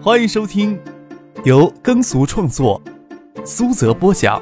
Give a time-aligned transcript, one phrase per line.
[0.00, 0.80] 欢迎收听
[1.44, 2.80] 由耕俗创作、
[3.44, 4.40] 苏泽播讲、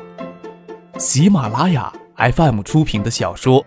[0.99, 3.65] 喜马拉雅 FM 出品的小说《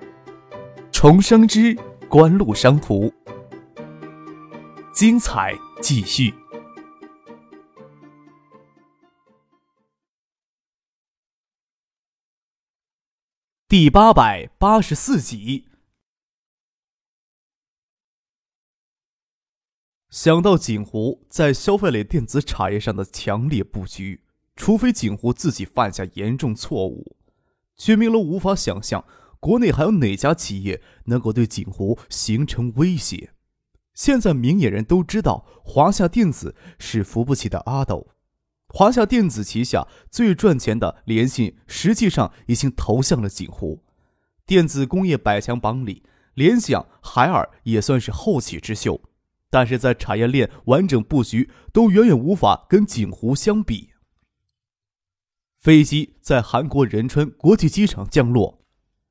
[0.91, 1.75] 重生之
[2.07, 3.05] 官路商途》，
[4.93, 6.31] 精彩继续，
[13.67, 15.68] 第八百八十四集。
[20.09, 24.23] 想到锦湖在消费类电子产业上的强烈布局，
[24.55, 27.15] 除非锦湖自己犯下严重错误，
[27.77, 29.05] 薛明楼无法想象
[29.39, 33.33] 国内还有哪家企业能够对锦湖形成威胁。
[33.93, 38.07] 现在明眼人都知道，华夏电子是扶不起的阿斗。
[38.69, 43.83] 华夏电子旗下最赚钱的联信，实际上已经投向了锦湖。
[44.47, 46.03] 电子工业百强榜里，
[46.33, 49.01] 联想、海尔也算是后起之秀。
[49.49, 53.89] 但是在产业链完整布局都远远无法跟锦湖相比。
[55.57, 58.61] 飞机在韩国仁川国际机场降落，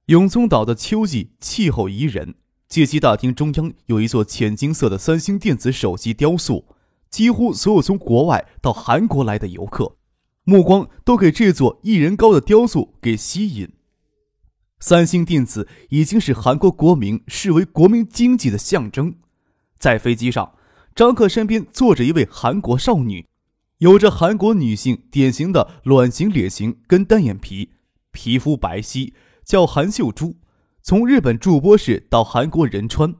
[0.07, 2.37] 永宗岛的秋季气候宜人，
[2.69, 6.65] 接机大厅中央有一座浅金色的三星电子手机雕塑，
[7.11, 9.97] 几乎所有从国外到韩国来的游客，
[10.45, 13.75] 目光都给这座一人高的雕塑给吸引。
[14.81, 19.17] 三星电子已经是韩国国民视为国民经济的象征。
[19.79, 20.55] 在飞机上，
[20.95, 23.27] 张克身边坐着一位韩国少女，
[23.79, 27.71] 有着韩国女性典型的卵形脸型跟单眼皮，
[28.11, 29.13] 皮肤白皙，
[29.45, 30.37] 叫韩秀珠。
[30.83, 33.15] 从日本筑波市到韩国仁川，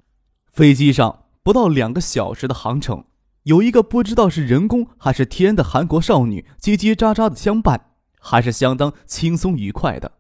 [0.51, 3.05] 飞机上不到两个小时的航程，
[3.45, 10.13] 有一个不知道是人工还是天的韩国少女叽叽喳喳的相伴，还是相当轻松愉快的。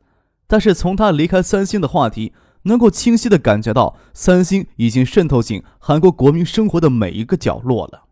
[0.47, 2.33] 但是从他离开三星的话题。
[2.69, 8.05] 能够清晰地感觉到，三星已经渗透进韩国国民生活的每一个角落了。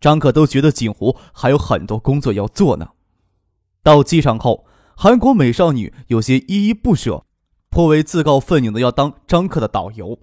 [0.00, 2.90] 张可都觉得锦湖还有很多工作要做呢。
[3.82, 7.24] 到机场后，韩国美少女有些依依不舍，
[7.70, 10.18] 颇为自告奋勇的要当张克的导游。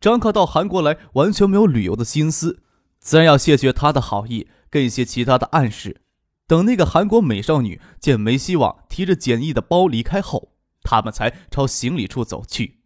[0.00, 2.62] 张克到韩国来完全没有旅游的心思，
[3.00, 6.00] 自然要谢绝他的好意跟一些其他的暗示。
[6.46, 10.50] 等那个韩国美少女见没希望，提着简易的包离开后，
[10.82, 12.83] 他们才朝行李处走去。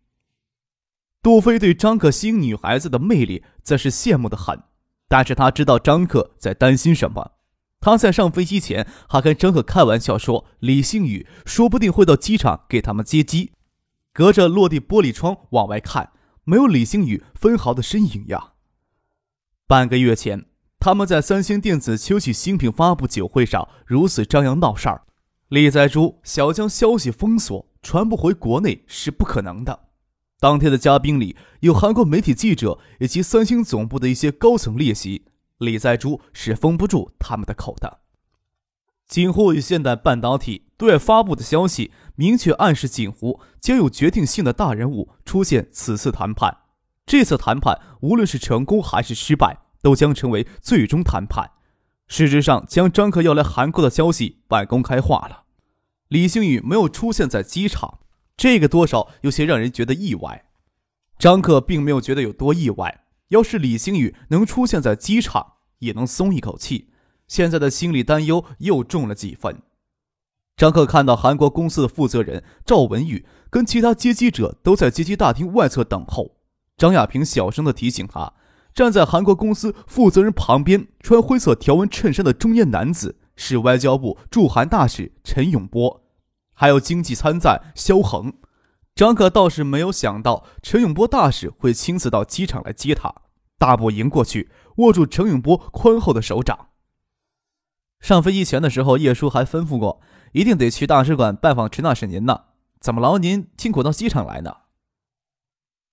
[1.22, 4.62] 杜飞对张可欣女孩子的魅力则是羡慕的很，
[5.08, 7.32] 但是他知道张可在担心什么。
[7.80, 13.52] 他在上飞机前还跟张可开玩笑说：“李星宇说不定会到机场给他们接机。”
[14.12, 16.10] 隔着落地玻璃窗往外看，
[16.44, 18.54] 没有李星宇分毫的身影呀。
[19.68, 20.46] 半个月前，
[20.80, 25.02] 他们在三星电子秋季新品发布酒会上如此张扬闹事儿，
[25.48, 29.87] 李在洙想将消息封锁，传不回国内是不可能的。
[30.40, 35.24] 当天的嘉宾里有韩国媒体记者以及三星总部的一些高层列席，
[35.58, 37.98] 李在洙是封不住他们的口的。
[39.08, 46.58] 锦湖与现代半导体对外发布的消息，明确暗示锦湖将有决定性的大人物出现此次谈判。
[47.04, 51.50] 这次谈判无论是成功还是失败，都将成为最终谈判。
[52.06, 55.44] 事实上，将张克要来韩国的消息半公开化了。
[56.08, 57.98] 李星宇没有出现在机场。
[58.38, 60.44] 这个多少有些让人觉得意外，
[61.18, 63.04] 张克并没有觉得有多意外。
[63.30, 66.90] 要是李星宇能出现在机场，也能松一口气。
[67.26, 69.60] 现在的心理担忧又重了几分。
[70.56, 76.36] 张克看到韩国公司的负责人赵文宇跟其他接机者都在接机大厅外侧等候。
[76.76, 78.32] 张亚平小声的提醒他，
[78.72, 86.04] 站在韩国公司负责人旁边，穿灰色条纹衬衫的中年男子是外交部驻韩大使陈永波。
[86.60, 88.32] 还有经济参赞萧恒，
[88.92, 93.14] 张可倒是没有想到陈永波大使会亲自到机场来接他，
[93.58, 96.70] 大步迎过去，握住陈永波宽厚的手掌。
[98.00, 100.00] 上飞机前的时候，叶叔还吩咐过，
[100.32, 102.46] 一定得去大使馆拜访陈大使您呢。
[102.80, 104.56] 怎么劳您辛苦到机场来呢？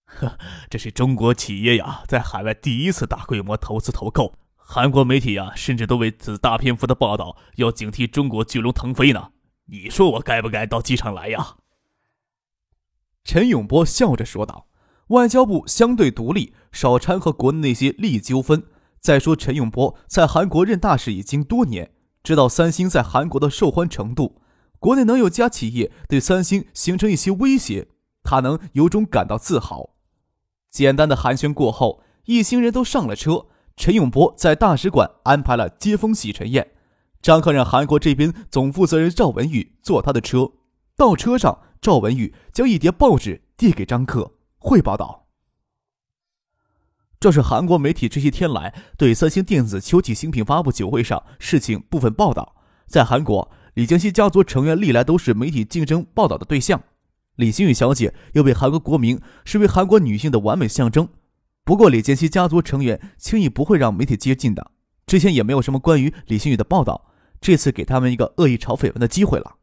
[0.05, 9.29] 呵， 这是中国企业呀，在海外第一次大规模投资投购，韩国媒体呀，甚至都为此大篇幅的报道，要警惕中国巨龙腾飞呢。
[9.67, 11.58] 你说我该不该到机场来呀？
[13.23, 14.67] 陈永波笑着说道
[15.09, 18.64] ：“外交部相对独立，少掺和国内那些利益纠纷。
[19.00, 21.91] 再说，陈永波在韩国任大使已经多年，
[22.23, 24.41] 知道三星在韩国的受欢程度。
[24.78, 27.88] 国内能有家企业对三星形成一些威胁，
[28.22, 29.96] 他能由衷感到自豪。”
[30.70, 33.47] 简单的寒暄过后，一行人都上了车。
[33.78, 36.74] 陈永波在大使馆安排了接风洗尘宴。
[37.25, 40.51] 张克让韩国这边总负责人赵文宇坐他的车，
[40.95, 45.25] 到车上，赵文宇将一叠报纸递给张克，汇报道
[47.19, 52.57] ：“这是韩国媒体这些天来对三星电子秋季新品发布酒会上事情部分报道。
[52.85, 56.79] 在韩国，李建熙家族成员历来都是媒体竞争报道的对象。
[57.37, 61.09] 李星宇小姐又被韩国国民视为韩国女性的完美象征。
[61.63, 64.73] 不过，李建熙家族成员轻易不会让媒体接近的。
[65.07, 67.07] 之前也没有什么关于李星宇的报道，
[67.45, 69.57] 这次给他们一个恶意炒绯闻的机会了。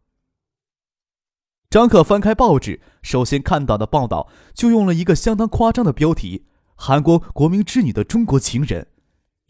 [1.69, 6.47] 张可翻开报纸，首先看到的报道就用了一个相当夸张的标题
[6.79, 8.87] ：“韩国国民之女的中国情人。”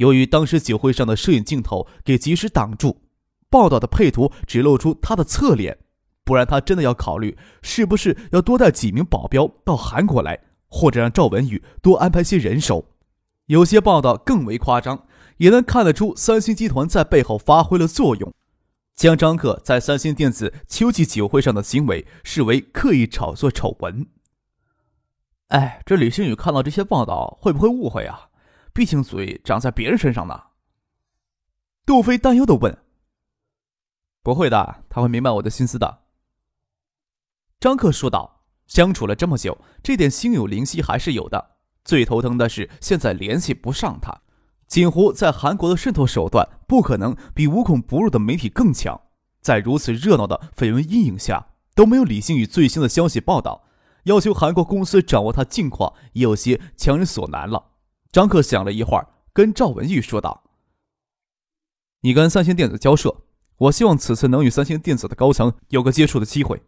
[0.01, 3.03] 由于当时酒会上的摄影镜头给及时挡住，
[3.51, 5.77] 报道的配图只露出他的侧脸，
[6.25, 12.87] 不然他真的要考虑是不是要多带几名保镖到韩国来，或者让赵文宇多安排些人手。
[13.45, 15.05] 有些报道更为夸张，
[15.43, 18.33] 也能看得出三星集团在背后发挥了作用。
[18.95, 24.07] 将张克在三星电子秋季酒会上的行为视为刻意炒作丑闻。
[25.49, 28.29] 哎，这李星宇看到这些报道会不会误会啊？
[28.73, 30.41] 毕竟嘴长在别人身上呢。
[31.85, 32.79] 杜飞担忧的问
[34.23, 36.05] ：“不会的，他会明白我的心思的。”
[37.59, 41.57] 张克说道：“相处了这么久，这点心有灵犀还是有的。
[41.85, 44.23] 最头疼的是现在联系不上他。”
[44.73, 48.99] 锦湖在韩国的渗透手段不可能比无孔不入的媒体更强，
[49.43, 53.65] 在如此热闹的绯闻阴影下，都没有李星宇最新的消息报道，
[54.05, 57.73] 要求韩国公司掌握他近况也有些强人所难了。
[58.11, 60.43] 张克想了一会儿，跟赵文玉说道
[62.01, 63.15] ：“你跟三星电子交涉，
[63.59, 66.63] 我希望此次能与三星电子的高层有个接触的机会。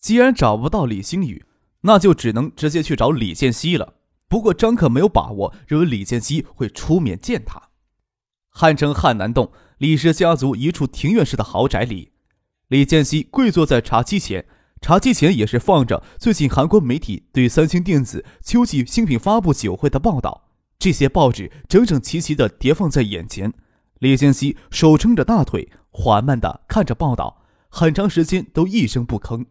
[0.00, 1.46] 既然找不到李星宇，
[1.82, 3.94] 那就只能直接去找李建熙了。”
[4.32, 7.68] 不过张可没有把握，认为李建熙会出面见他。
[8.48, 12.12] 汉城汉南洞李氏家族一处庭院式的豪宅里，
[12.68, 14.46] 李建熙跪坐在茶几前，
[14.80, 20.48] 茶几前也是放着最近韩国媒体对三星电子秋季新品发布酒会的报道。
[20.78, 23.52] 这些报纸整整齐齐地叠放在眼前，
[23.98, 29.44] 李建熙手撑着大腿，缓慢地看着报道，很长时间都一声不吭。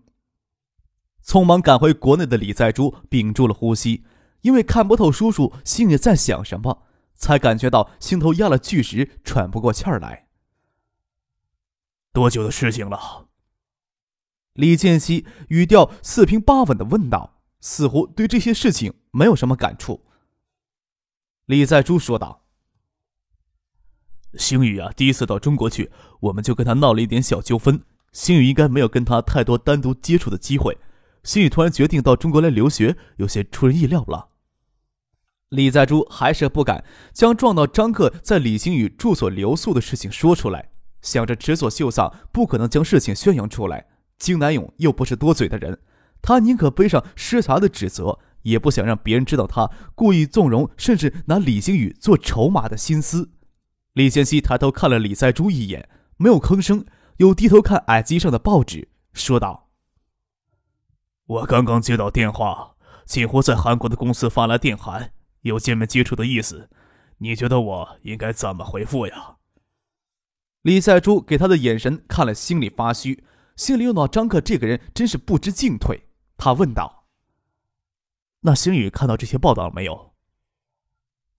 [1.24, 4.06] 匆忙赶回国内的李在珠屏住了呼吸。
[4.42, 6.84] 因为看不透叔叔心里在想什么，
[7.16, 10.28] 才感觉到心头压了巨石，喘不过气儿来。
[12.12, 13.28] 多久的事情了？
[14.54, 20.06] 李建熙语调四平八稳的问道，似乎对这些事情没有什么感触。
[21.46, 22.44] 李在珠说道
[24.38, 27.82] ：“星宇啊，第一次到中国去，我们就跟他闹了一点小纠纷。
[28.12, 30.78] 星宇应该没有跟他太多单独接触的机会。
[31.24, 34.31] 星宇突然决定到中国来留学，有些出人意料了。”
[35.52, 36.82] 李在珠还是不敢
[37.12, 40.72] 将撞到张克在李星宇住所留宿的事情说出来，
[41.02, 43.88] 想着池所秀丧不可能将事情宣扬出来。
[44.18, 45.78] 金南勇又不是多嘴的人，
[46.22, 53.32] 他宁可背上失察的指责，也不想让别人知道他故意纵容，甚至拿李星宇做筹码的心思。
[53.92, 56.86] 李建熙抬头看了李在珠一眼，没有吭声，
[57.18, 59.68] 又低头看矮机上的报纸，说道
[61.28, 62.76] ：“我刚刚接到电话，
[63.06, 66.70] 锦湖在韩国的公司发来电函。”有见面接触的意思，
[67.18, 69.38] 你觉得我应该怎么回复呀？
[70.62, 73.24] 李在珠给他的眼神看了，心里发虚，
[73.56, 76.08] 心里又恼张克这个人真是不知进退。
[76.38, 77.06] 他问道
[78.42, 80.14] ：“那星宇看到这些报道了没有？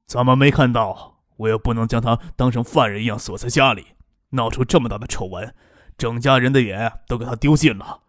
[0.07, 1.23] 怎么没看到？
[1.39, 3.95] 我又不能将他当成犯人一样锁在家里，
[4.31, 5.55] 闹出这么大的丑闻，
[5.97, 8.03] 整家人的眼都给他丢尽了。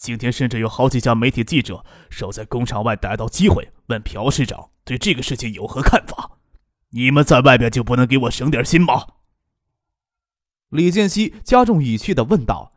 [0.00, 6.38] 今天甚至有好几家媒体记者守在工厂外，逮到机会问朴市长。”对这个事情有何看法？
[6.88, 9.06] 你们在外边就不能给我省点心吗？
[10.70, 12.72] 李建熙加重语气的问道。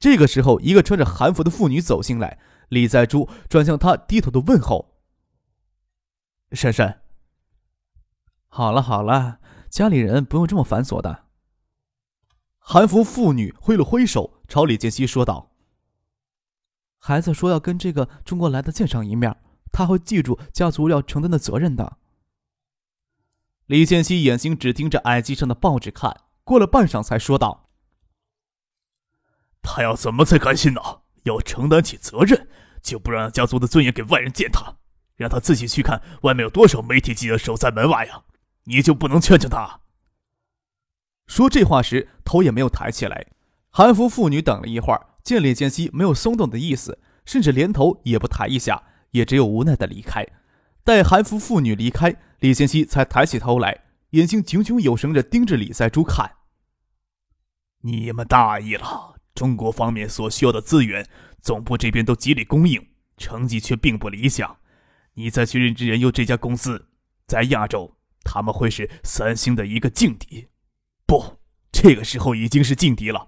[0.00, 4.98] 这个时候，一个穿着韩服的妇女走进来，李在珠转向她，低头的问候
[6.50, 7.02] ：“珊珊。”
[8.48, 9.38] 好了好了，
[9.70, 11.26] 家里人不用这么繁琐的。
[12.58, 15.47] 韩服妇女挥了挥手，朝李建熙说道
[17.08, 19.34] ：“孩子说要跟这个中国来的见上一面。”
[19.72, 21.98] 他会记住家族要承担的责任的。
[23.66, 27.68] 李建熙眼睛只盯着矮机上的报纸看，过了半晌才说道
[29.62, 30.80] ：“他要怎么才甘心呢？
[31.24, 32.48] 要承担起责任，
[32.82, 34.76] 就不让家族的尊严给外人践踏，
[35.16, 38.24] 让他自己去看外面有多少媒体记者守在门外呀？
[38.64, 39.80] 你就不能劝劝他？”
[41.28, 43.26] 说这话时，头也没有抬起来。
[43.68, 48.84] 韩服妇女等了一会儿，见李建熙没有松动的意思，甚至连头也不抬一下。
[49.12, 50.22] 也只有无奈的离开。
[50.84, 56.30] 待韩服妇女离开，李建熙才抬起头来，眼睛炯炯有神的盯着李在珠看。
[57.80, 61.08] 你们大意了，中国方面所需要的资源，
[61.40, 64.58] 总部这边都极力供应，成绩却并不理想。
[65.14, 66.88] 你再去任职人优这家公司，
[67.26, 70.48] 在亚洲，他们会是三星的一个劲敌。
[71.06, 71.38] 不，
[71.72, 73.26] 这个时候已经是劲敌了，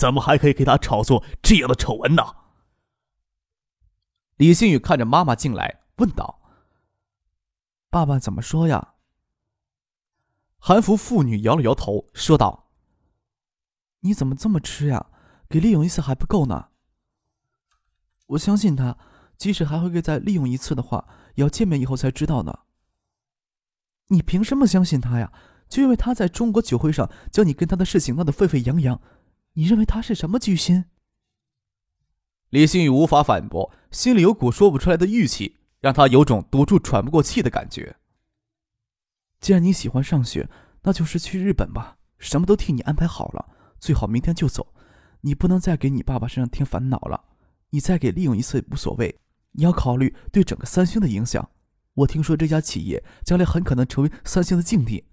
[0.00, 2.22] 怎么还可以给他炒作这样的丑闻呢？
[4.36, 6.40] 李星宇看着妈妈进来，问道
[7.90, 8.94] ：“爸爸怎么说呀？”
[10.56, 12.70] 韩服妇女摇了摇头，说道
[14.00, 15.08] ：“你怎么这么吃呀？
[15.50, 16.68] 给利用一次还不够呢。
[18.28, 18.96] 我相信他，
[19.36, 22.60] 即使还会给再利用一次的话，也要见面以后才知道呢。
[24.06, 25.30] 你凭什么相信他呀？
[25.68, 28.98] 就因为他在中国酒会上将你跟他的事情闹得沸沸扬扬，
[29.60, 30.86] 你认为他是什么居心？”
[32.48, 37.96] 李星宇无法反驳，心里有股说不出来的郁气，让他有种堵住喘不过气的感觉。
[39.38, 40.48] 既然你喜欢上学，
[40.82, 44.74] 那就是去日本吧，什么都替你安排好了，最好明天就走。
[45.20, 47.26] 你不能再给你爸爸身上添烦恼了，
[47.68, 49.20] 你再给利用一次也无所谓，
[49.52, 51.50] 你要考虑对整个三星的影响。
[51.92, 55.04] 我听说这家企业将来很可能成为三星的劲敌，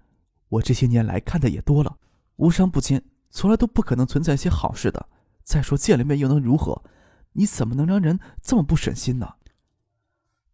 [0.48, 1.98] 我这些年来看的也多了，
[2.36, 5.08] 无商不奸，从来都不可能存在一些好事的。
[5.44, 6.82] 再说见了面又能如何？
[7.32, 9.34] 你怎么能让人这么不省心呢？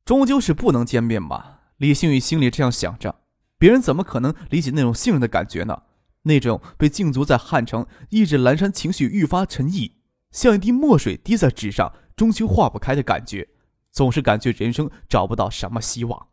[0.04, 1.60] 终究是不能见面嘛。
[1.78, 3.22] 李星宇心里这样想着，
[3.58, 5.82] 别人怎么可能理解那种信任的感觉呢？
[6.22, 9.92] 那种被禁足在汉城，一直阑珊情绪愈发沉溺，
[10.30, 13.48] 像一滴墨水滴在纸上，终究化不开的感觉，
[13.90, 16.28] 总是感觉人生找不到什么希望。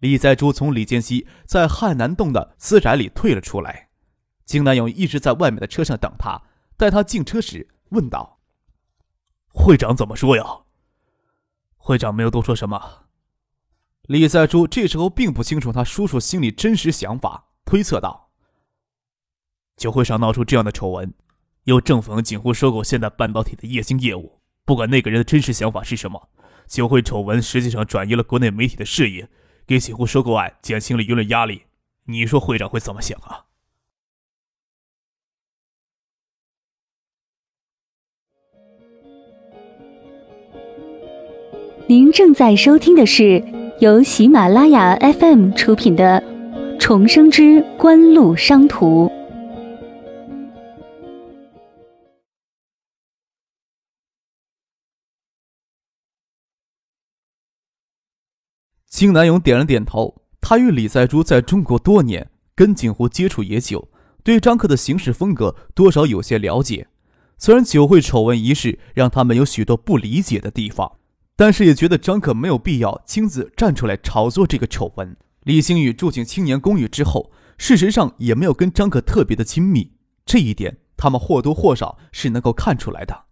[0.00, 3.88] 李在珠从李建熙在汉南洞的私宅里退了出来，
[4.52, 6.38] 金南勇一直在外面的车上等他，
[6.76, 8.38] 待他进车时问道。
[9.48, 10.44] 会长怎么说呀？
[11.78, 13.06] 会长没有多说什么。
[14.02, 18.28] 李在珠这时候并不清楚他叔叔心里真实想法，推测道
[19.78, 21.14] ：“酒会上闹出这样的丑闻，
[21.64, 26.28] 又正逢锦湖收购现代半导体的液晶业务，不管那个人的真实想法是什么，
[26.66, 29.30] 酒会丑闻实际上转移了国内媒体的视野，
[29.66, 31.62] 给锦湖收购案减轻了舆论压力。
[32.04, 33.46] 你说会长会怎么想啊？”
[41.92, 43.44] 您正在收听的是
[43.80, 46.24] 由喜马拉雅 FM 出品的
[46.78, 49.06] 《重生之官路商途》。
[58.88, 60.22] 金南勇点了点头。
[60.40, 63.90] 他与李在珠在中国多年，跟景湖接触也久，
[64.24, 66.88] 对张克的行事风格多少有些了解。
[67.36, 70.90] 虽然酒会丑闻一事让他们有许多不理解的地方。
[71.36, 75.16] 但是也觉得张可没有必要亲自站出来炒作这个丑闻。
[75.44, 79.92] 李星宇住进青年公寓之后，事实上也没有跟张可特别的亲密，
[80.24, 83.24] 这一点他们或多或少是能够看出来的。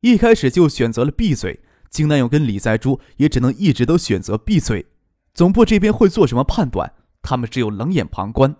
[0.00, 4.86] 一开始就选择了闭嘴，金南勇跟李在珠也只能一直都选择闭嘴。
[5.34, 8.54] 总部这边会做什么判断，他们只有冷眼旁观。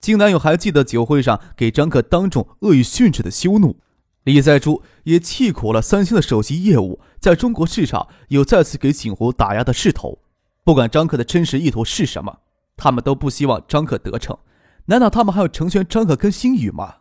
[0.00, 3.81] 金南勇还记得酒会上给张可当众恶语训斥的羞怒。
[4.24, 10.20] 李在珠也气苦了三星的手机业务，在中国市场有再次给锦湖打压的势头。
[10.64, 12.38] 不管张克的真实意图是什么，
[12.76, 14.38] 他们都不希望张克得逞。
[14.86, 16.96] 难道他们还要成全张克跟星宇吗？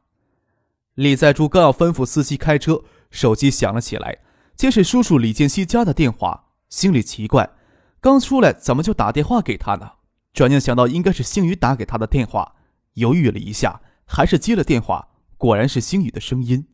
[0.95, 4.17] 李在珠刚要吩咐司机开车，手机响了起来，
[4.55, 7.51] 接是叔叔李建熙家的电话，心里奇怪，
[7.99, 9.91] 刚出来怎么就打电话给他呢？
[10.33, 12.55] 转念想到应该是星宇打给他的电话，
[12.95, 15.09] 犹豫了一下，还是接了电话。
[15.37, 16.67] 果然是星宇的声音。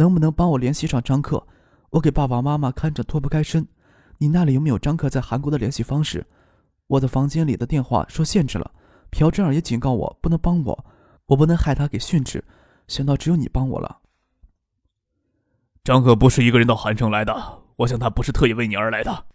[0.00, 1.46] 能不能帮我联系上张克？
[1.90, 3.68] 我给爸爸妈妈看着脱不开身。
[4.16, 6.26] 你那里有没有张克在韩国的联系方式？
[6.86, 8.72] 我的房间里的电话受限制了。
[9.10, 10.86] 朴正儿也警告我不能帮我，
[11.26, 12.42] 我不能害他给训斥。
[12.88, 13.98] 想到只有你帮我了。
[15.84, 19.26] 张克不是一个人到韩城来的，我想他不是特意为你而来的。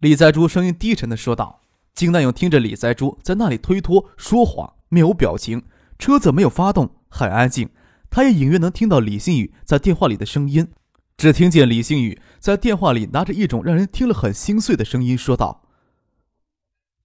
[0.00, 1.60] 李在珠声音低沉的说道。
[1.94, 5.64] 金南勇听着李在珠在那里推脱说谎，面无表情，
[5.96, 7.68] 车子没有发动，很安静。
[8.10, 10.72] 他也隐约能听到李星宇在电话里的声音，
[11.16, 15.62] 只听见李星宇在电话里拿着一种让人听了很心碎的声音说道：“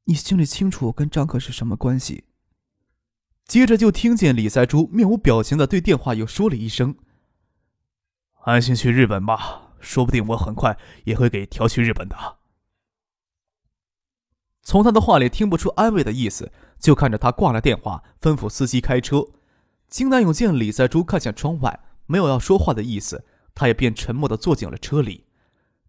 [0.06, 2.26] 你心里清楚我跟张可是什么关系。”
[3.46, 6.96] 接着就听见李在珠面无表情的对电话又说了一声
[8.46, 12.38] ：“安心去日本吧，说不定我很快也会给调去日本的。”
[14.64, 19.28] 从他的话里听不出安慰的意思，就看着他挂了电话，吩咐司机开车。
[19.94, 23.24] 金南勇见李在珠看向窗外，没有要说话的意思，
[23.54, 25.26] 他也便沉默地坐进了车里。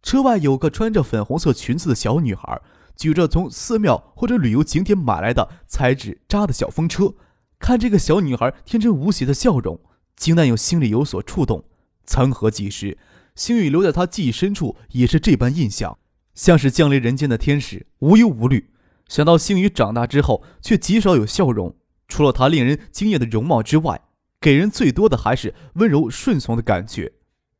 [0.02, 2.60] 车外有个穿着粉红色裙子的小女孩，
[2.94, 7.14] 举着从寺庙或者旅游景点买来的彩纸扎的小风车。
[7.58, 9.80] 看这个小女孩天真无邪的笑容，
[10.16, 11.64] 金南勇心里有所触动。
[12.04, 12.98] 曾何几时，
[13.34, 15.96] 星宇留在他记忆深处也是这般印象。
[16.34, 18.68] 像是降临人间的天使，无忧无虑。
[19.08, 21.74] 想到星宇长大之后，却极少有笑容，
[22.14, 24.00] 除了他令人惊艳的容貌之外，
[24.40, 27.10] 给人最多的还是温柔顺从的感觉。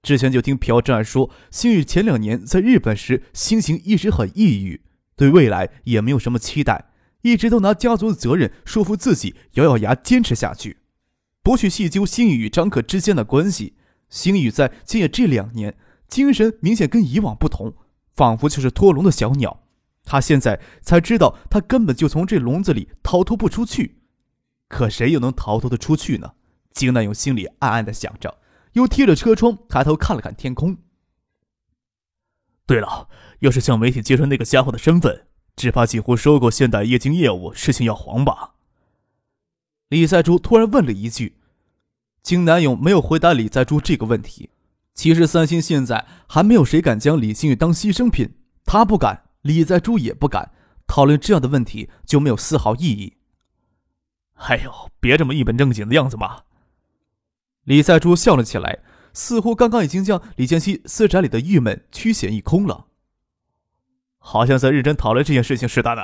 [0.01, 4.83] 之前就听朴正儿说，星宇前两年在日本时心情一直很抑郁，
[5.17, 6.85] 对未来也没有什么期待，
[7.23, 10.77] 一直都拿家族的责任说服自己，咬咬牙坚持下去，
[11.43, 13.75] 不去细究星宇与张可之间的关系。
[14.09, 15.75] 星宇在今夜这两年，
[16.07, 17.75] 精神明显跟以往不同，
[18.15, 19.65] 仿佛就是脱笼的小鸟。
[20.05, 23.97] 他现在才知道，他根本就从这笼子里逃脱不出去。
[24.75, 26.33] 可谁又能逃脱的出去呢？
[26.73, 28.39] 金南勇心里暗暗的想着。
[28.73, 30.77] 又贴着车窗抬头看了看天空。
[32.67, 38.55] 对了，要是向媒体揭穿那个家伙的身份，只怕几乎收购现代液晶业务事情要黄吧？
[39.91, 41.37] 李在珠突然问了一句。
[42.21, 44.51] 金南勇没有回答李在珠这个问题。
[44.93, 50.51] 其实三星现在还没有谁敢将李星宇当牺牲品，他不敢，李在珠也不敢。
[50.89, 53.19] 讨论这样的问题就没有丝毫意义。
[54.47, 56.43] 哎呦，别这么一本正经的样子嘛！
[57.65, 58.81] 李在珠笑了起来，
[59.15, 62.89] 似乎刚刚已经将李建熙私宅里的郁闷驱显一空了，
[64.19, 66.03] 好像在认真讨论这件事情似的呢。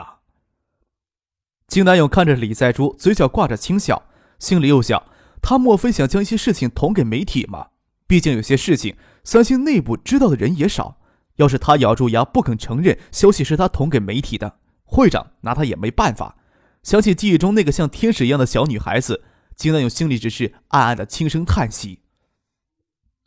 [1.67, 4.03] 金南勇看着李在珠，嘴角挂着轻笑，
[4.39, 5.03] 心里又想：
[5.43, 7.69] 他莫非想将一些事情捅给媒体吗？
[8.07, 10.97] 毕竟有些事情三星内部知道的人也少。
[11.37, 16.37] 要是他咬住牙不肯承认消息是他捅给媒体的，会长拿他也没办法。
[16.83, 19.25] 想起记忆中那个像天使一样的小女孩子。
[19.57, 22.01] 金南勇心里只是暗暗的轻声叹息。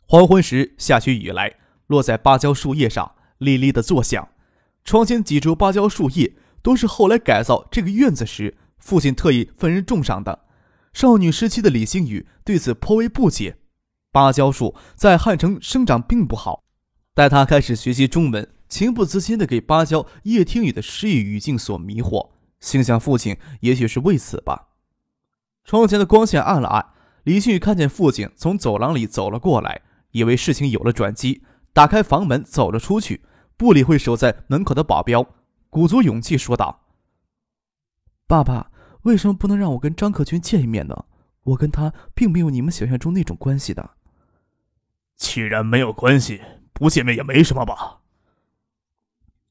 [0.00, 4.30] 黄昏时，下起雨来，落在芭蕉树叶上，沥沥的作响。
[4.84, 10.40] 窗前几株芭蕉树叶都是后来改造这个院子时，父亲特意分人种上的。
[10.92, 13.58] 少女时期的李星宇对此颇为不解。
[14.10, 16.64] 芭蕉树在汉城生长并不好，
[17.14, 22.30] 待他开始学习中文，情不自禁的给芭蕉叶听雨的诗意语境所迷惑，
[22.64, 24.68] 心想父亲也许是为此吧。
[25.64, 33.22] 窗前的光线暗了暗，李旭看见父亲从走廊里走了过来，以为事情有了转机，打开房门走了出去，
[33.58, 35.26] 不理会守在门口的保镖，
[35.68, 36.86] 鼓足勇气说道
[38.26, 38.70] ：“爸爸，
[39.02, 41.04] 为什么不能让我跟张克军见一面呢？
[41.42, 43.90] 我跟他并没有你们想象中那种关系的。”
[45.16, 46.40] 既然没有关系，
[46.72, 48.00] 不见面也没什么吧？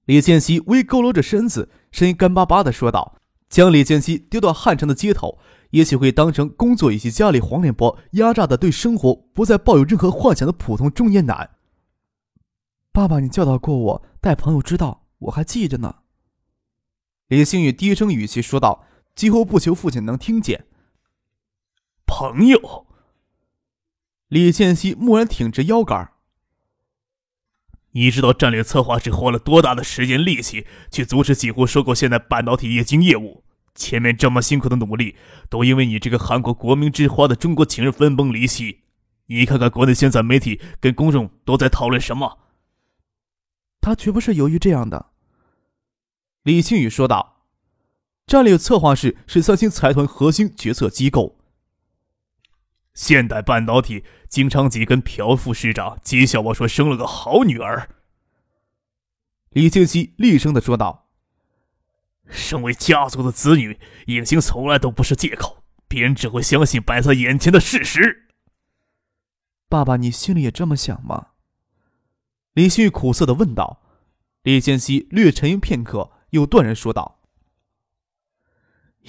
[0.06, 3.16] 李建熙微佝偻着身子，声音干巴巴的说道
[3.48, 5.40] ：“将李建熙丢到汉城的街头。”
[5.74, 11.50] 也许会当成工作以及家里黄脸婆压榨的，对生活不再抱有任何幻想的普通中年男。
[12.92, 15.96] 爸爸，你教导过我待朋友之道，我还记着呢。
[17.28, 20.68] 李星宇低声语气说道，几乎不求父亲能听见。
[22.06, 22.86] 朋友。
[24.28, 26.13] 李建熙蓦然挺直腰杆。
[27.94, 33.44] 你知道战略策划是花了多大的时间力气去阻止几乎收购现代半导体液晶业务？
[33.76, 35.16] 前面这么辛苦的努力，
[35.50, 38.82] 都因为你这个韩国国民之花的中国情人分崩离析。
[39.28, 42.40] 你看看国内现在媒体跟公众都在讨论什么？
[43.82, 45.08] 他绝不是由于这样的。
[46.44, 47.44] 李庆宇说道
[48.26, 51.38] ：“战略策划室是三星财团核心决策机构。
[52.94, 57.90] 现代半导体经昌吉跟朴副市长讥笑我说生了个好女儿。”
[59.52, 61.02] 李庆熙厉声的说道。
[62.30, 63.78] 身为家族的子女，
[64.08, 68.30] 隐形从来都不是借口，别人只会相信摆在眼前的事实。
[69.68, 71.28] 爸爸，你心里也这么想吗？
[72.54, 73.82] 李旭苦涩的问道。
[74.44, 77.22] 李建熙略沉吟片刻，又断然说道：“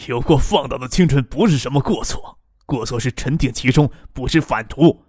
[0.09, 5.03] 有过放荡的青春不是什么过错，过错是沉淀其中，不是反图。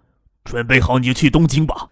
[0.44, 1.90] 准备好，你就去东京吧。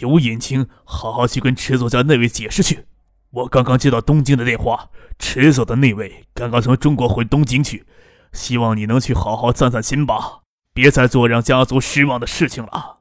[0.00, 2.86] 有隐情，好好去跟池作家那位解释去。”
[3.30, 7.84] 我刚刚接到东京的电话，池所的那位刚刚从中国回东京去，
[8.32, 12.98] 希望你能去好好散散心吧，别再做让家族失望的事情了。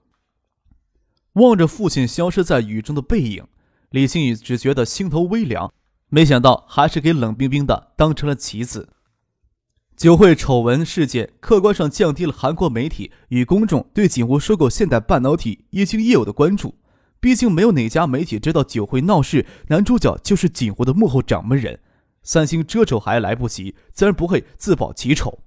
[1.34, 3.46] 望着父亲消失在雨中的背影，
[3.90, 5.72] 李星宇只觉得心头微凉，
[6.10, 8.90] 没想到还是给冷冰冰的当成了棋子。
[9.96, 16.76] 酒会丑闻事件客观上降低了韩国媒体与公众对锦湖收购现代半导体液晶业务的关注。
[17.20, 21.80] 毕竟没有哪家媒体知道酒会闹事男主角就是锦湖的幕后掌门人，
[22.22, 25.40] 三星遮丑还来不及，自然不会自曝其丑。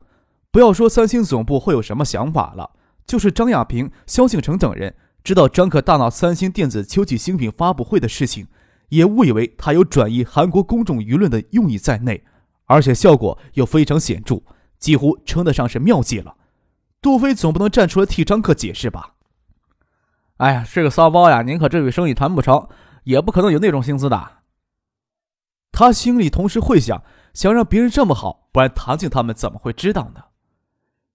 [0.51, 2.71] 不要说三星总部会有什么想法了，
[3.05, 8.47] 就是张亚平、肖敬腾等人知道张可大闹三星电子秋季新品发布会的事情，
[8.91, 12.25] 也误以为他有转移韩国公众舆论的用意在内，
[12.67, 14.43] 而且效果又非常显著，
[14.79, 16.37] 几乎称得上是妙计了。
[17.01, 19.15] 杜飞总不能站出来替张克解释吧？
[20.39, 21.43] 哎呀，这个骚包呀！
[21.43, 22.69] 您可这笔生意谈不成，
[23.05, 24.39] 也不可能有那种心思的。
[25.73, 27.03] 他心里同时会想：
[27.33, 30.25] 想让别人这么好，不然唐静他们怎么会知道呢？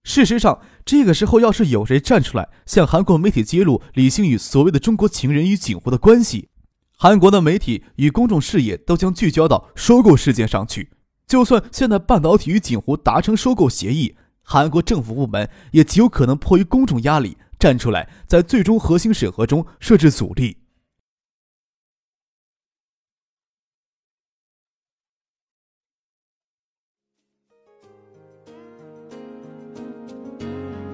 [0.02, 6.48] 事实上，这个时候要是有谁站出来向韩国媒体揭露李星宇所谓的中国情人与景湖的关系，
[6.96, 10.90] 韩国的媒体与公众视野都将聚焦到收购事件上去。
[11.32, 20.58] 就算现在半导体与景湖达成收购协议，韩国政府部门也极有可能迫于公众压力站出来，在最终核心审核中设置阻力。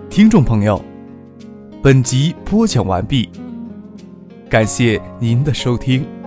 [0.09, 0.81] 听众朋友，
[1.83, 3.29] 本集播讲完毕，
[4.49, 6.18] 感谢您的收听。